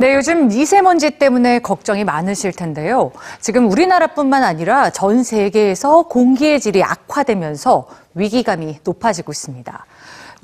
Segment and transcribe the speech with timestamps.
[0.00, 3.10] 네, 요즘 미세먼지 때문에 걱정이 많으실 텐데요.
[3.40, 9.86] 지금 우리나라뿐만 아니라 전 세계에서 공기의 질이 악화되면서 위기감이 높아지고 있습니다.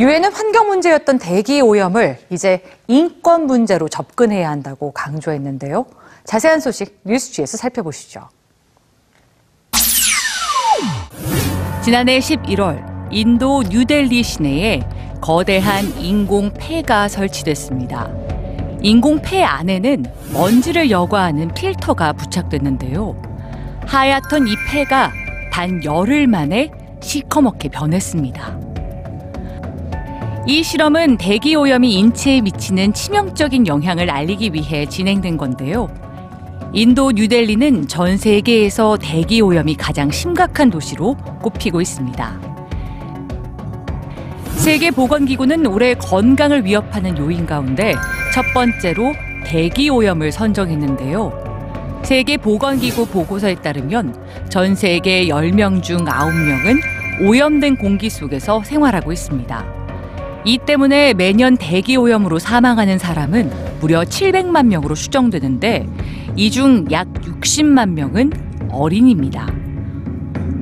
[0.01, 5.87] 유엔은 환경 문제였던 대기 오염을 이제 인권 문제로 접근해야 한다고 강조했는데요.
[6.25, 8.29] 자세한 소식 뉴스지에서 살펴보시죠.
[11.85, 14.81] 지난해 11월 인도 뉴델리 시내에
[15.21, 18.24] 거대한 인공 폐가 설치됐습니다.
[18.85, 23.17] 인공 폐 안에는 먼지를 여과하는 필터가 부착됐는데요.
[23.87, 25.11] 하얗던 이 폐가
[25.51, 26.71] 단 열흘 만에
[27.01, 28.61] 시커멓게 변했습니다.
[30.47, 35.89] 이 실험은 대기 오염이 인체에 미치는 치명적인 영향을 알리기 위해 진행된 건데요.
[36.75, 42.54] 인도 뉴델리는 전 세계에서 대기 오염이 가장 심각한 도시로 꼽히고 있습니다.
[44.65, 47.95] 세계보건기구는 올해 건강을 위협하는 요인 가운데
[48.33, 49.13] 첫 번째로
[49.45, 52.01] 대기 오염을 선정했는데요.
[52.03, 54.15] 세계보건기구 보고서에 따르면
[54.49, 56.81] 전 세계 10명 중 9명은
[57.29, 59.67] 오염된 공기 속에서 생활하고 있습니다.
[60.47, 65.87] 이 때문에 매년 대기 오염으로 사망하는 사람은 무려 700만 명으로 추정되는데
[66.37, 68.33] 이 중 약 60만 명은
[68.71, 69.47] 어린이입니다.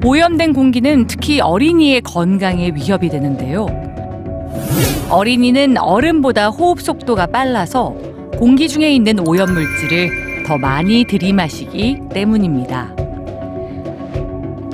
[0.05, 3.92] 오염된 공기는 특히 어린이의 건강에 위협이 되는데요.
[5.11, 7.95] 어린이는 어른보다 호흡 속도가 빨라서
[8.39, 12.95] 공기 중에 있는 오염 물질을 더 많이 들이마시기 때문입니다.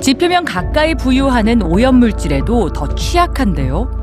[0.01, 3.99] 지표면 가까이 부유하는 오염 물질에도 더 취약한데요.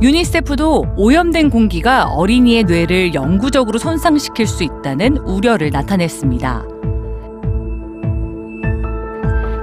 [0.00, 6.71] 유니세프도 오염된 공기가 어린이의 뇌를 영구적으로 손상시킬 수 있다는 우려를 나타냈습니다.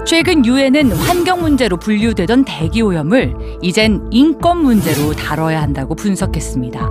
[0.10, 6.90] 최근 유엔은 환경 문제로 분류되던 대기 오염을 이젠 인권 문제로 다뤄야 한다고 분석했습니다.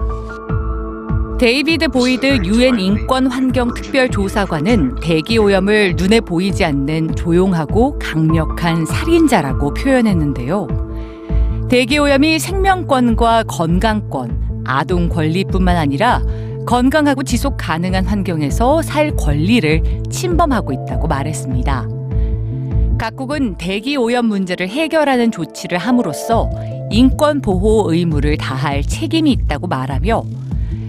[1.40, 9.74] 데이비드 보이드 유엔 인권 환경 특별 조사관은 대기 오염을 눈에 보이지 않는 조용하고 강력한 살인자라고
[9.74, 11.66] 표현했는데요.
[11.68, 16.22] 대기 오염이 생명권과 건강권, 아동 권리뿐만 아니라
[16.66, 21.97] 건강하고 지속 가능한 환경에서 살 권리를 침범하고 있다고 말했습니다.
[22.98, 26.50] 각국은 대기 오염 문제를 해결하는 조치를 함으로써
[26.90, 30.24] 인권 보호 의무를 다할 책임이 있다고 말하며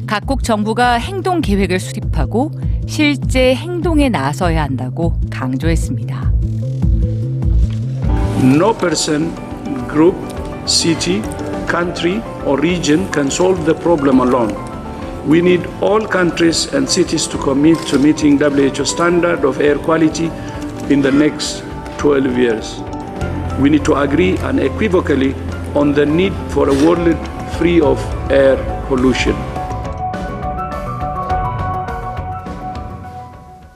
[0.07, 2.51] 각국 정부가 행동 계획을 수립하고
[2.87, 6.33] 실제 행동에 나서야 한다고 강조했습니다.
[8.43, 9.31] No person,
[9.87, 10.17] group,
[10.65, 11.21] city,
[11.69, 14.55] country, or region can solve the problem alone.
[15.27, 20.31] We need all countries and cities to commit to meeting WHO standard of air quality
[20.89, 21.68] in the next
[21.99, 22.79] 12 years.
[23.59, 25.33] We need to agree unequivocally
[25.75, 27.17] on the need for a world
[27.57, 27.99] free of
[28.31, 28.55] air
[28.87, 29.35] pollution.